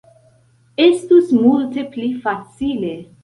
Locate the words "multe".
1.43-1.83